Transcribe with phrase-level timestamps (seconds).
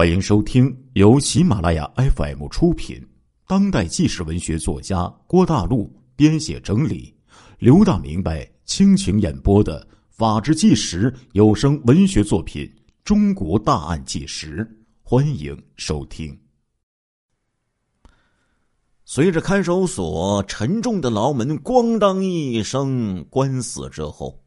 [0.00, 3.06] 欢迎收听由喜马拉雅 FM 出品、
[3.46, 7.14] 当代纪实文学作家郭大陆编写整理、
[7.58, 12.64] 刘大明白倾情演播的《法制纪实》有声文学作品
[13.04, 14.64] 《中国大案纪实》，
[15.02, 16.34] 欢迎收听。
[19.04, 24.42] 随着看守所沉重的牢门“咣当”一声关死之后，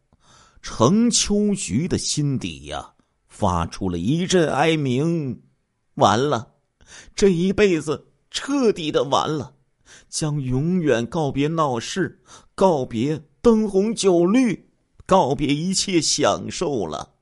[0.64, 2.90] 程秋菊的心底呀。
[3.28, 5.42] 发出了一阵哀鸣，
[5.96, 6.54] 完了，
[7.16, 9.56] 这一辈子彻底的完了，
[10.10, 12.22] 将永远告别闹市，
[12.56, 14.70] 告别灯红酒绿，
[15.06, 17.14] 告别一切享受了。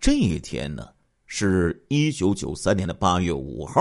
[0.00, 0.88] 这一天呢，
[1.26, 3.80] 是一九九三年的八月五号，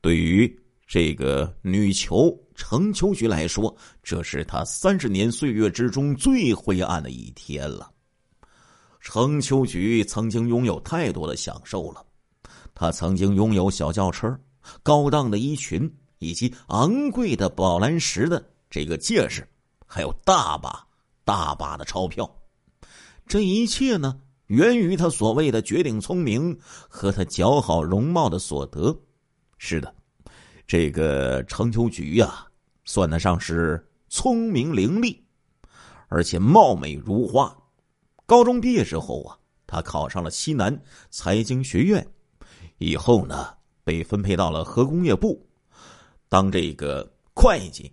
[0.00, 7.90] 对于这个女囚程秋菊来说，这是她三十年岁月之中最灰暗的一天了。
[9.00, 12.04] 程秋菊曾经拥有太多的享受了，
[12.82, 14.36] 他曾经拥有小轿车、
[14.82, 15.88] 高档的衣裙，
[16.18, 19.46] 以及昂贵的宝蓝石的这个戒指，
[19.86, 20.84] 还有大把
[21.24, 22.28] 大把的钞票。
[23.24, 28.98] 这一切呢，源于他所谓的绝顶聪明和他姣好容貌的所得。
[29.58, 29.94] 是的，
[30.66, 32.48] 这个程秋菊呀，
[32.84, 35.16] 算得上是聪明伶俐，
[36.08, 37.56] 而且貌美如花。
[38.26, 39.38] 高中毕业之后啊，
[39.68, 42.04] 他考上了西南财经学院，
[42.82, 45.44] 以后呢被分配到了核工业部，
[46.28, 47.90] 当这个会计。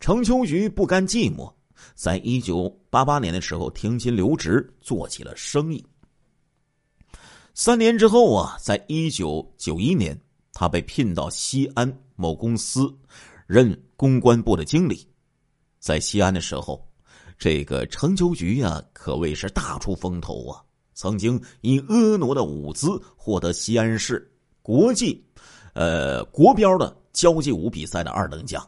[0.00, 1.52] 程秋菊不甘寂寞，
[1.94, 5.84] 在一九八八年的时候停薪留职，做起了生意。
[7.54, 10.20] 三年之后啊，在一九九一年，
[10.52, 12.92] 他被聘到西安某公司
[13.46, 15.06] 任公关部的经理，
[15.78, 16.86] 在西安的时候。
[17.38, 20.62] 这个程秋菊呀，可谓是大出风头啊！
[20.94, 24.30] 曾经以婀娜的舞姿获得西安市
[24.62, 25.24] 国际，
[25.74, 28.66] 呃国标的交际舞比赛的二等奖。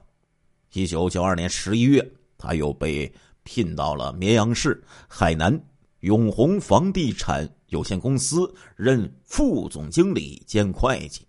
[0.72, 2.05] 一九九二年十一月，
[2.36, 3.12] 他又被
[3.43, 5.59] 聘到了绵阳市海南
[6.00, 11.26] 永宏房地产有限公司任副总经理兼会计。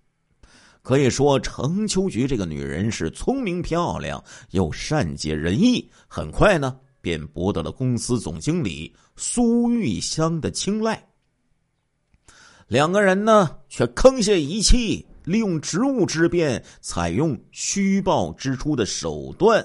[0.82, 5.90] 可以说，程秋菊这个女人是聪明漂亮又善解人意。
[6.08, 6.80] 很快呢。
[7.06, 11.08] 便博得了公司总经理苏玉香的青睐。
[12.66, 19.64] 两个人呢，却坑下一气，利用职务之便，采用虚报支出的手段，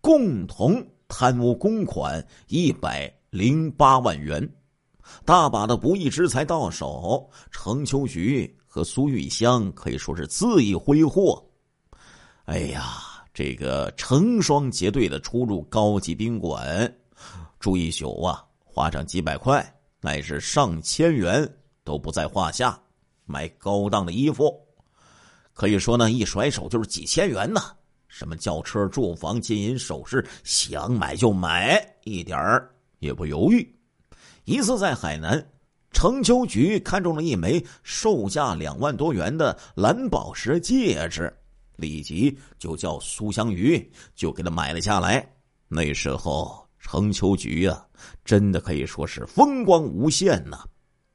[0.00, 4.50] 共同贪污公款一百零八万元，
[5.26, 7.28] 大把的不义之财到手。
[7.50, 11.44] 程秋菊和苏玉香可以说是恣意挥霍。
[12.46, 13.09] 哎呀！
[13.32, 16.92] 这个成双结对的出入高级宾馆，
[17.58, 19.64] 住一宿啊，花上几百块
[20.00, 21.48] 乃至上千元
[21.84, 22.78] 都不在话下。
[23.24, 24.52] 买高档的衣服，
[25.52, 27.60] 可以说呢，一甩手就是几千元呢。
[28.08, 33.72] 什么轿车、住房、金银首饰，想买就买，一点儿也不犹豫。
[34.44, 35.46] 一次在海南，
[35.92, 41.32] 程秋菊看中了一枚售价两万多元的蓝宝石戒指。
[41.80, 45.26] 立即就叫苏香鱼，就给他买了下来。
[45.66, 47.84] 那时候程秋菊啊，
[48.24, 50.58] 真的可以说是风光无限呐，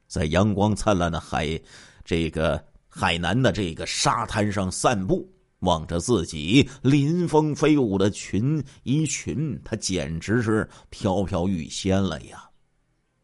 [0.08, 1.60] 在阳光灿烂的海，
[2.04, 12.50] 这个海南的这个沙滩上散步，望着自己临风飞舞的裙衣裙，她简直是飘飘欲仙了呀。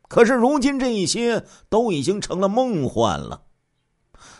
[0.09, 3.41] 可是如今这一些都已经成了梦幻了。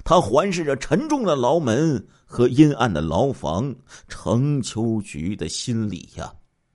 [0.04, 3.76] 他环视着沉重的牢门和阴暗的牢房，
[4.08, 6.34] 程秋菊的心里呀，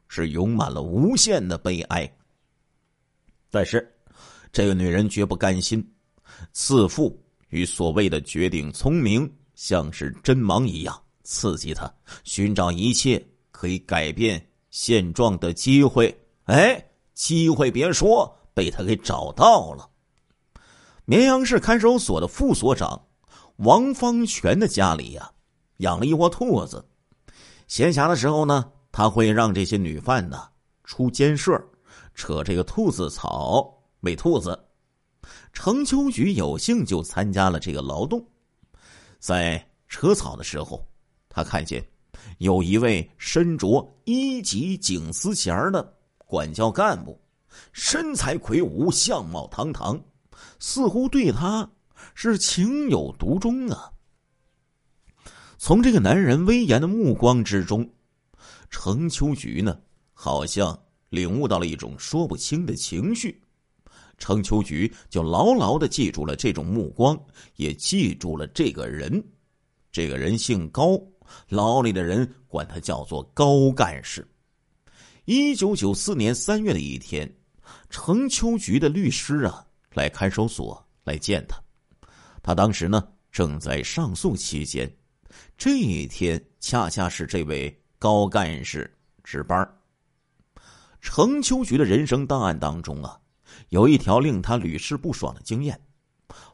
[0.08, 2.10] 是涌满了无限的悲哀。
[3.50, 3.86] 但是，
[4.52, 5.86] 这个女人绝不甘心，
[6.52, 7.18] 自负
[7.48, 11.92] 与所谓的绝顶聪明，像是针芒一样刺激她，
[12.24, 16.14] 寻找一切可以改变现状的机会。
[16.44, 16.84] 哎，
[17.14, 19.88] 机会别说，被他给找到了。
[21.08, 23.00] 绵阳市看守所的副所长。
[23.58, 25.30] 王方全的家里呀，
[25.78, 26.84] 养了一窝兔子。
[27.68, 30.48] 闲暇的时候呢，他会让这些女犯呢
[30.82, 31.58] 出监舍，
[32.12, 34.58] 扯这个兔子草喂兔子。
[35.52, 38.22] 程秋菊有幸就参加了这个劳动。
[39.20, 40.84] 在扯草的时候，
[41.28, 41.82] 他看见
[42.38, 47.18] 有一位身着一级警司衔的管教干部，
[47.72, 49.98] 身材魁梧，相貌堂堂，
[50.58, 51.70] 似乎对他。
[52.14, 53.90] 是情有独钟啊！
[55.56, 57.90] 从这个男人威严的目光之中，
[58.70, 59.78] 程秋菊呢，
[60.12, 60.78] 好像
[61.08, 63.42] 领悟到了一种说不清的情绪。
[64.18, 67.18] 程秋菊就牢牢的记住了这种目光，
[67.56, 69.22] 也记住了这个人。
[69.90, 71.00] 这个人姓高，
[71.48, 74.26] 牢里的人管他叫做高干事。
[75.24, 77.30] 一九九四年三月的一天，
[77.88, 79.66] 程秋菊的律师啊
[79.96, 81.58] 来看守所来见他，
[82.42, 83.02] 他当时呢
[83.32, 84.94] 正在上诉期间，
[85.56, 88.94] 这一天恰恰是这位高干事
[89.24, 89.68] 值班。
[91.00, 93.18] 程秋菊的人生档案当中啊。
[93.70, 95.80] 有一条令他屡试不爽的经验：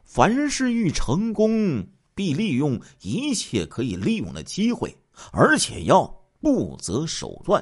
[0.05, 1.85] 凡事欲成功，
[2.15, 4.95] 必利用一切可以利用的机会，
[5.33, 6.05] 而且要
[6.39, 7.61] 不择手段。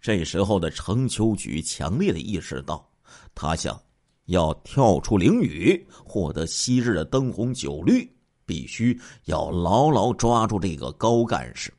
[0.00, 2.86] 这时候的程秋菊强烈的意识到，
[3.34, 3.80] 他想
[4.30, 8.10] 要跳出囹圄，获得昔日的灯红酒绿，
[8.44, 11.72] 必须要牢牢抓住这个高干事。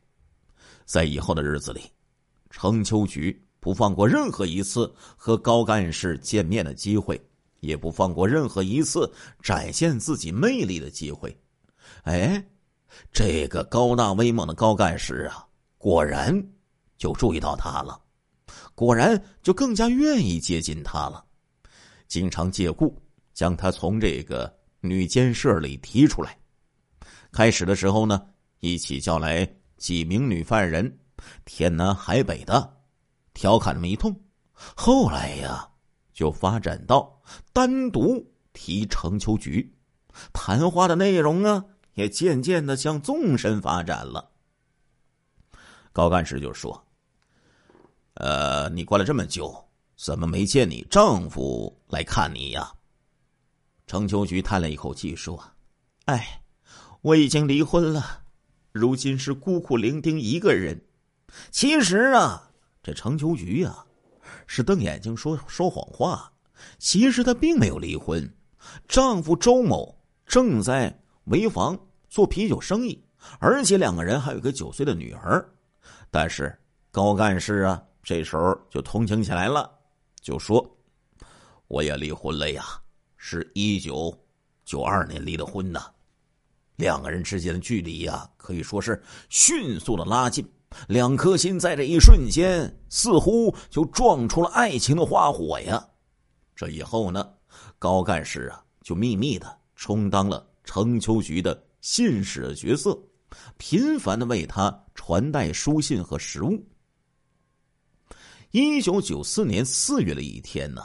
[0.86, 1.82] 在以后的日子里，
[2.50, 3.42] 程秋菊。
[3.64, 7.22] 不放过任何一次和高干事见面的机会，
[7.60, 9.08] 也不放过任何一次
[9.40, 11.38] 展现自己魅力的机会。
[12.06, 12.44] 哎，
[13.14, 15.46] 这个高大威猛的高干事啊，
[15.78, 16.36] 果然
[16.98, 18.02] 就注意到他了，
[18.74, 21.24] 果然就更加愿意接近他了，
[22.12, 23.02] 经常借故
[23.34, 26.38] 将他从这个女监舍里提出来。
[27.32, 28.22] 开始的时候呢，
[28.60, 31.00] 一起叫来几名女犯人，
[31.46, 32.82] 天南海北的。
[33.34, 34.14] 调侃这么一通，
[34.54, 35.66] 后来呀，
[36.12, 37.18] 就发展到
[37.54, 38.22] 单独
[38.52, 39.74] 提程秋菊，
[40.34, 44.30] 谈话的内容啊，也渐渐的向纵深发展了。
[45.94, 46.86] 高干事就说
[48.16, 49.66] ：“呃，你关了这么久，
[50.04, 52.74] 怎么没见你丈夫来看你呀？”
[53.86, 55.54] 程秋菊叹了一口气说
[56.06, 56.42] ：“哎，
[57.02, 58.24] 我已经离婚了，
[58.72, 60.86] 如今是孤苦伶仃一个人。
[61.52, 62.52] 其实啊。”
[62.82, 63.86] 这程秋菊呀，
[64.48, 66.34] 是瞪眼睛说说谎话。
[66.80, 68.34] 其实她并没有离婚，
[68.88, 71.78] 丈夫周某正在潍坊
[72.10, 73.06] 做啤酒生意，
[73.38, 75.48] 而且两个人还有个九岁的女儿。
[76.10, 76.60] 但是
[76.90, 79.72] 高干事啊，这时候就同情起来了，
[80.22, 80.66] 就说
[81.68, 82.64] ：“我也离婚了呀，
[83.18, 84.16] 是一九
[84.64, 85.92] 九二年离的婚呐。”
[86.78, 90.48] 两个人之间的距离呀，可以说是迅速的拉近。
[90.88, 95.86] 两颗心在这一瞬间，似乎就撞出了爱情的花火呀！
[96.56, 97.30] 这以后呢，
[97.78, 102.98] 高干事啊，就秘密的充当了程秋菊的信使的角色，
[103.58, 106.64] 频繁的为他传带书信和食物。
[108.52, 110.84] 一九九四年四月的一天呢，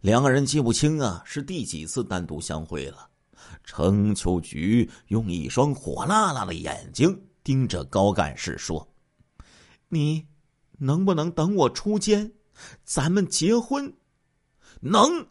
[0.00, 3.10] 两个人记不清啊是第几次单独相会了。
[3.62, 8.86] 程秋菊用一双火辣辣的眼睛盯着高干事说。
[9.88, 10.26] 你
[10.78, 12.32] 能不能等我出监，
[12.84, 13.92] 咱们结婚？
[14.80, 15.26] 能。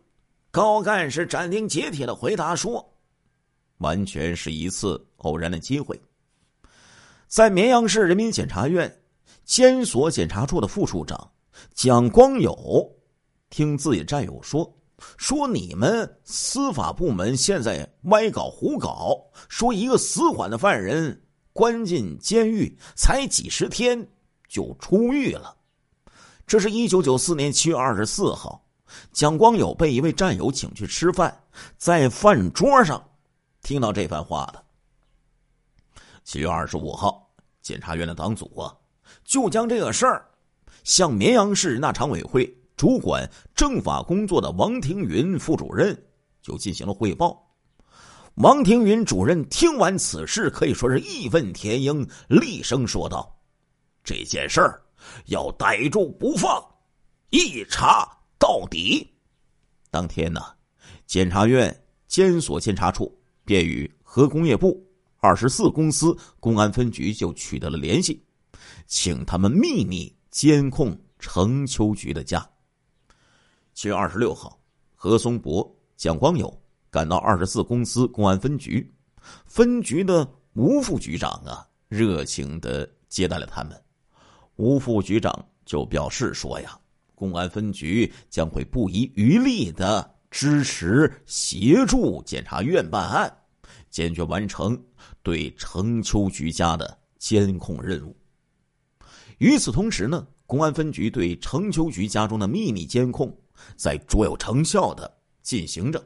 [0.52, 2.88] 高干事斩钉截铁的回答说
[3.80, 6.00] ：“完全是一次偶然的机会。”
[7.28, 9.02] 在绵阳市人民检察院
[9.44, 11.32] 监所检察处的副处长
[11.74, 12.92] 蒋光友
[13.50, 14.72] 听自己战友说
[15.18, 19.18] ：“说你们司法部门现在歪搞胡搞，
[19.48, 21.22] 说一个死缓的犯人
[21.52, 24.08] 关进监狱才几十天。”
[24.50, 25.58] 就出狱了。
[26.46, 28.64] 这是一九九四年七月二十四号，
[29.12, 31.36] 蒋光友被一位战友请去吃饭，
[31.76, 33.04] 在饭桌上
[33.64, 34.64] 听到这番话的。
[36.24, 37.28] 七月二十五号，
[37.64, 38.78] 检察院的党组啊，
[39.24, 40.30] 就将这个事儿
[40.84, 45.98] 向绵阳市人大常委会主管政法工作的王庭云副主任
[46.42, 47.42] 就进行了汇报。
[48.36, 53.40] 王庭云主任听完此事，可以说是义愤填膺，厉声说道。
[54.04, 54.82] 这件事儿
[55.28, 56.62] 要逮住不放，
[57.30, 58.06] 一查
[58.38, 59.08] 到底。
[59.92, 60.42] 当天呢，
[61.06, 64.84] 检察院监所监察处便与核工业部
[65.20, 68.26] 二十四公司公安分局就取得了联系，
[68.88, 72.44] 请他们秘密监控程秋菊的家。
[73.76, 74.60] 七月二十六号，
[74.96, 75.64] 何松博、
[75.96, 76.52] 蒋光友
[76.90, 78.92] 赶到二十四公司公安分局，
[79.46, 83.80] 分局的吴副局长啊，热情的接待了他们。
[84.56, 85.32] 吴副局长
[85.66, 86.80] 就表示说：“呀，
[87.14, 93.32] 公安分局将会不遗余力的支持协助检察院办案，
[93.92, 94.84] 坚决完成
[95.22, 98.16] 对程秋菊家的监控任务。
[99.44, 103.30] 与此同时呢，公安分局对程秋菊家中的秘密监控
[103.76, 106.02] 在卓有成效的进行着。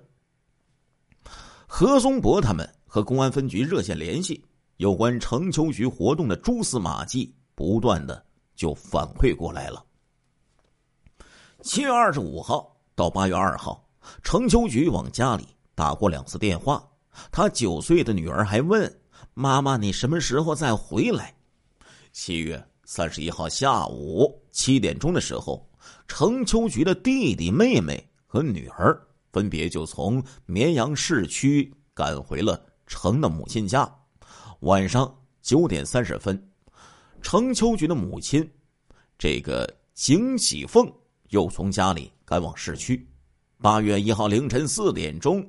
[1.68, 4.44] 何松博他们和公安分局热线联系，
[4.78, 8.26] 有关程秋菊活动的蛛丝马迹不断的。”
[8.58, 9.86] 就反馈过来了。
[11.62, 13.88] 七月二十五号，到八月二号，
[14.24, 16.84] 程秋菊往家里打过两次电话，
[17.32, 18.92] 他九岁的女儿还问
[19.36, 21.36] 妈妈：“你什么时候再回来？”
[22.12, 25.70] 七月三十一号下午七点钟的时候，
[26.08, 28.98] 程秋菊的弟弟、妹妹和女儿
[29.34, 33.94] 分别就从绵阳市区赶回了程的母亲家。
[34.62, 36.42] 晚上九点三十分，
[37.22, 38.50] 程秋菊的母亲，
[39.20, 40.90] 这个景喜凤
[41.32, 43.06] 又从家里赶往市区。
[43.62, 45.46] 八月一号凌晨四点钟，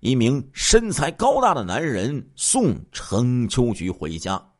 [0.00, 4.52] 一名身材高大的男人送程秋菊回家。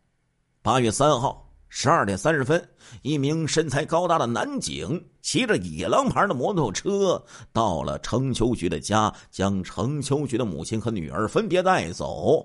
[0.62, 2.68] 八月三号十二点三十分，
[3.02, 12.44] 一名身材高大的男警骑着野狼牌的摩托车到了程秋菊的家，将程秋菊的母亲和女儿分别带走。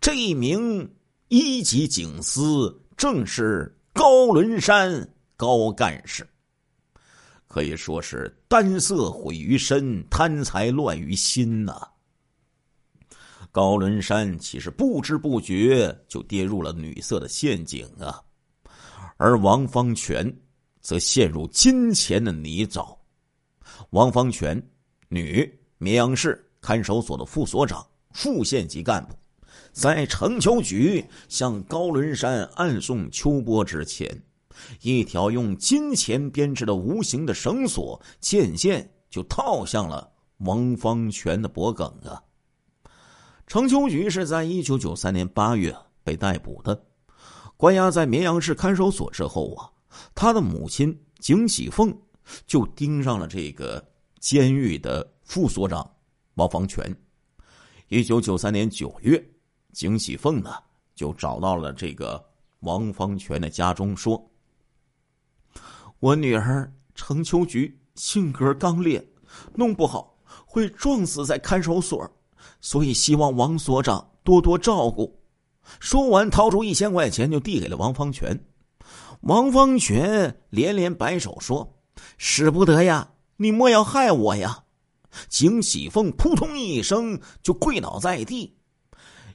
[0.00, 0.92] 这一名
[1.28, 6.28] 一级警司正是高伦山高干事，
[7.46, 11.80] 可以说是丹色毁于身，贪财乱于心呐。
[13.52, 18.20] 高伦山其实不知不觉就跌入了女色的陷阱啊，
[19.16, 20.34] 而王方全
[20.80, 22.96] 则陷入金钱的泥沼。
[23.90, 24.60] 王方全，
[25.08, 29.14] 女，绵阳市看守所的副所长、副县级干部。
[29.72, 34.22] 在城秋局向高伦山暗送秋波之前，
[34.80, 42.22] 一条用金钱编织的无形的绳索渐渐就套向了王方全的脖颈啊！
[43.46, 46.80] 程秋菊是在一九九三年八月被逮捕的，
[47.56, 49.70] 关押在绵阳市看守所之后啊，
[50.14, 51.96] 他的母亲景喜凤
[52.46, 53.84] 就盯上了这个
[54.20, 55.88] 监狱的副所长
[56.34, 56.94] 王方全。
[57.88, 59.22] 一九九三年九月。
[59.72, 60.54] 景喜凤呢，
[60.94, 62.24] 就找到了这个
[62.60, 64.30] 王方全的家中，说
[65.98, 69.04] ：“我女儿程秋菊性格刚烈，
[69.56, 72.08] 弄不好会撞死在看守所，
[72.60, 75.18] 所以希望王所长多多照顾。”
[75.80, 78.38] 说完，掏出一千块钱就递给了王方全。
[79.20, 81.78] 王方全连连摆手说
[82.18, 84.64] ：“使不得呀，你莫要害我呀！”
[85.28, 88.56] 景喜凤扑通一声就跪倒在地。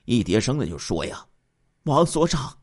[0.05, 1.25] 一叠声的就说：“呀，
[1.83, 2.57] 王所长，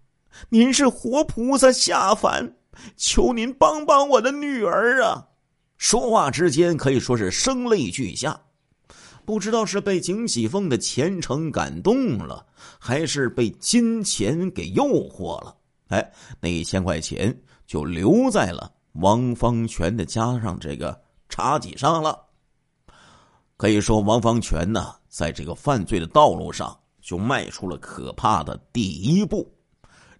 [0.50, 2.56] 您是活菩萨下凡，
[2.96, 5.28] 求您帮帮我的女儿啊！”
[5.78, 8.40] 说话之间可以说是声泪俱下，
[9.26, 12.46] 不知道是被景喜凤的虔诚感动了，
[12.78, 15.54] 还是被金钱给诱惑了。
[15.88, 22.18] 哎，那一千块钱就留在了王方全的家上这个茶几上了。
[23.56, 26.74] 可以说，王方全呢，在这个犯罪的道路上。
[27.06, 29.48] 就迈出了可怕的第一步。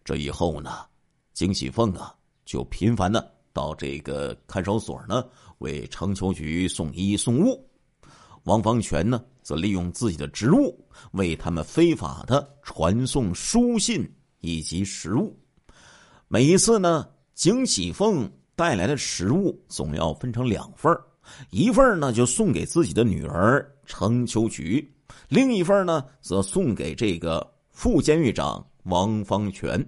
[0.05, 0.87] 这以后呢，
[1.33, 5.25] 景喜凤啊，就频繁的到这个看守所呢，
[5.59, 7.69] 为程秋菊送衣送物。
[8.47, 10.79] 王方全呢，则利用自己的职务，
[11.15, 15.37] 为他们非法的传送书信以及食物。
[16.29, 20.97] 每一次呢，景喜凤带来的食物总要分成两份
[21.51, 24.95] 一份呢就送给自己的女儿程秋菊。
[25.29, 29.85] 另一份呢，则送给这个副监狱长王方全。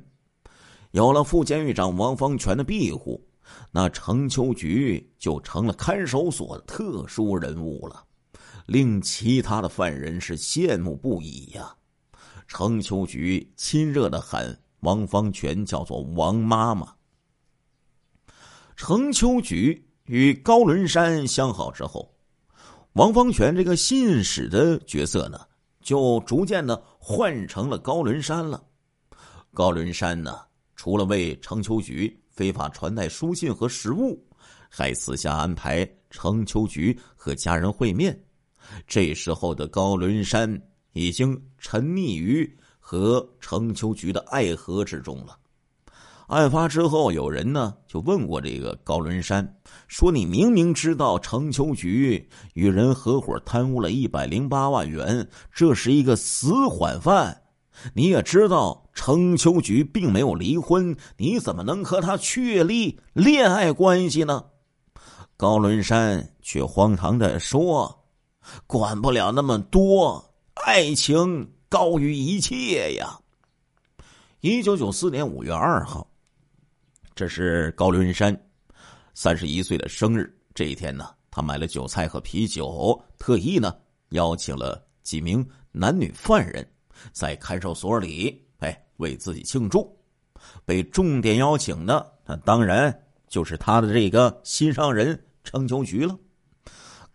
[0.91, 3.25] 有了副监狱长王方全的庇护，
[3.71, 8.03] 那程秋菊就成了看守所的特殊人物了，
[8.69, 11.75] 令其他的犯人是羡慕不已呀。
[12.47, 16.95] 程秋菊亲热的喊王方全叫做王妈妈。
[18.77, 22.15] 程秋菊与高伦山相好之后。
[22.93, 25.41] 王方全这个信使的角色呢，
[25.81, 28.63] 就逐渐的换成了高伦山了。
[29.55, 30.39] 高伦山呢，
[30.77, 34.23] 除了为程秋菊非法传带书信和食物，
[34.69, 38.19] 还私下安排程秋菊和家人会面。
[38.87, 40.61] 这时候的高伦山
[40.93, 45.37] 已经沉溺于和程秋菊的爱河之中了。
[46.29, 49.57] 案发之后，有人呢就问过这个高伦山，
[49.87, 57.41] 说：“你明明知道程秋菊与人合伙贪污了一百零八万元，这是一个死缓犯，
[57.95, 64.45] 你也知道程秋菊并没有离婚，你怎么能和他确立恋爱关系呢？”
[65.39, 67.98] 高伦山却荒唐的说
[68.67, 70.25] ：“管不了那么多，
[70.67, 73.19] 爱情高于一切呀。”
[74.41, 76.09] 一九九四年五月二号。
[77.15, 78.35] 这是高伦山
[79.13, 80.33] 三十一岁的生日。
[80.55, 83.75] 这一天呢，他买了酒菜和啤酒，特意呢
[84.11, 86.65] 邀请了几名男女犯人，
[87.13, 89.93] 在看守所里哎为自己庆祝。
[90.65, 96.17] 被重点邀请的，那当然就是他的这个心上人程秋菊了。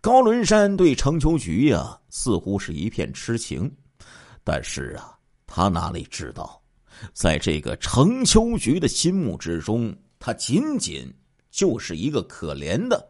[0.04, 3.74] 高伦山对程秋菊呀，似乎是一片痴情，
[4.44, 6.60] 但是啊，他哪里知道，
[7.14, 11.10] 在这个程秋菊的心目之中，他仅仅
[11.50, 13.02] 就是一个可怜的、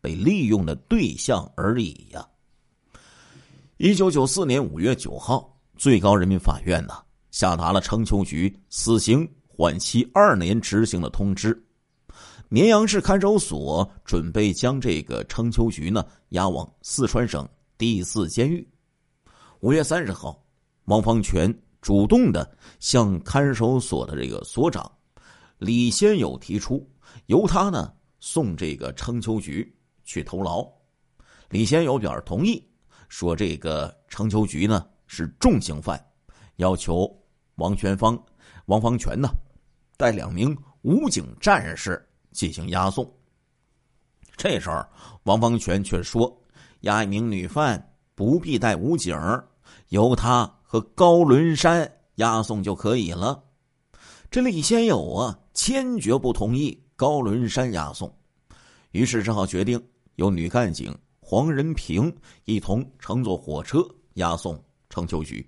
[0.00, 2.26] 被利用的对象而已呀。
[3.76, 6.94] 一九九四年五月九号，最高人民法院呢
[7.30, 11.62] 下达了程秋菊死刑缓期二年执行的通知。
[12.50, 18.66] 绵阳市看守所准备将这个程秋菊呢押往四川省第四监狱。
[19.60, 20.42] 五月三十号，
[20.86, 22.50] 王方全主动的
[22.80, 24.90] 向看守所的这个所长
[25.58, 26.88] 李先友提出，
[27.26, 30.66] 由他呢送这个程秋菊去投牢。
[31.50, 32.66] 李先友表示同意，
[33.10, 36.02] 说这个程秋菊呢是重刑犯，
[36.56, 37.14] 要求
[37.56, 38.18] 王全芳、
[38.64, 39.28] 王方全呢
[39.98, 42.02] 带两名武警战士。
[42.38, 43.04] 进行押送。
[44.36, 44.86] 这时候，
[45.24, 46.40] 王方全却说
[46.82, 49.18] ：“押一名女犯不必带武警，
[49.88, 53.42] 由他和高伦山押送就可以了。”
[54.30, 58.16] 这李先友啊，坚决不同意高伦山押送，
[58.92, 62.14] 于是只好决定由女干警黄仁平
[62.44, 65.44] 一同乘坐火车押送程秋菊。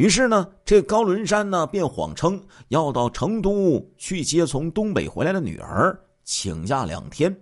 [0.00, 7.38] 于是呢，这高伦山呢便谎称要到成都去接从东北回来的女儿，请假两天，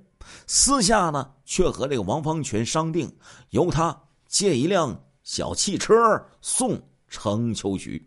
[0.49, 3.09] 私下呢却和这个王方全商定，
[3.51, 3.97] 由他
[4.27, 5.95] 借一辆小汽车
[6.41, 8.05] 送程秋菊。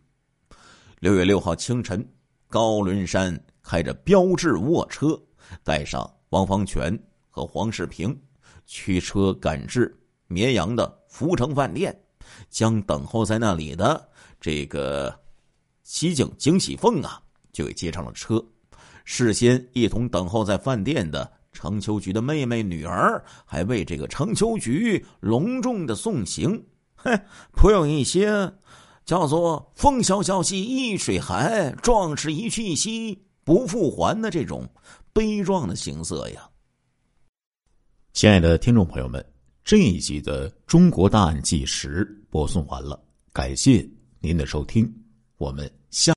[1.00, 2.06] 六月六号清晨，
[2.50, 5.18] 高伦山开着标致卧车，
[5.64, 8.22] 带上王方全和黄世平，
[8.66, 11.98] 驱车赶至绵阳的福城饭店，
[12.50, 14.10] 将等候在那里的。
[14.42, 15.18] 这个
[15.84, 17.22] 西景惊喜凤啊，
[17.54, 18.44] 就给接上了车。
[19.06, 26.66] 事先一同等候在饭店的程秋菊的妹妹、女儿，还为这个程秋菊隆重的送行。
[26.96, 27.12] 嘿，
[27.52, 28.52] 颇有一些
[29.06, 34.68] 叫做“风萧萧兮易水寒，壮士一去兮不复还”的这种
[35.14, 36.50] 悲壮的形色呀。
[38.14, 39.24] 亲爱的听众朋友们，
[39.64, 43.00] 这一集的《中国大案纪实》播送完了，
[43.34, 43.88] 感谢。
[44.24, 44.94] 您的收听，
[45.38, 45.68] 我们